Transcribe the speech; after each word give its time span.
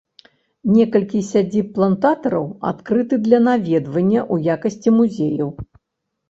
Некалькі 0.75 1.19
сядзіб 1.31 1.67
плантатараў 1.75 2.47
адкрыты 2.71 3.15
для 3.27 3.39
наведвання 3.49 4.21
ў 4.33 4.57
якасці 4.57 4.89
музеяў. 4.97 5.49